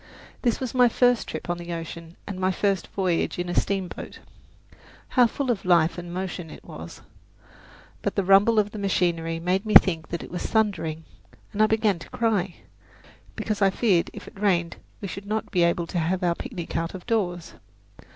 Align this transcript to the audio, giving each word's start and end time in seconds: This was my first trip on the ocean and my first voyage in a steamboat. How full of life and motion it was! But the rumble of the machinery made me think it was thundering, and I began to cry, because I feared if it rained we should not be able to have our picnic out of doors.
This 0.41 0.59
was 0.59 0.73
my 0.73 0.89
first 0.89 1.27
trip 1.27 1.47
on 1.47 1.59
the 1.59 1.73
ocean 1.73 2.15
and 2.25 2.39
my 2.39 2.49
first 2.49 2.87
voyage 2.87 3.37
in 3.37 3.49
a 3.49 3.53
steamboat. 3.53 4.17
How 5.09 5.27
full 5.27 5.51
of 5.51 5.63
life 5.63 5.95
and 5.99 6.11
motion 6.11 6.49
it 6.49 6.63
was! 6.65 7.01
But 8.01 8.15
the 8.15 8.23
rumble 8.23 8.57
of 8.57 8.71
the 8.71 8.79
machinery 8.79 9.39
made 9.39 9.63
me 9.63 9.75
think 9.75 10.11
it 10.11 10.31
was 10.31 10.47
thundering, 10.47 11.03
and 11.53 11.61
I 11.61 11.67
began 11.67 11.99
to 11.99 12.09
cry, 12.09 12.55
because 13.35 13.61
I 13.61 13.69
feared 13.69 14.09
if 14.11 14.27
it 14.27 14.39
rained 14.39 14.77
we 15.01 15.07
should 15.07 15.27
not 15.27 15.51
be 15.51 15.61
able 15.61 15.85
to 15.85 15.99
have 15.99 16.23
our 16.23 16.33
picnic 16.33 16.75
out 16.75 16.95
of 16.95 17.05
doors. 17.05 17.53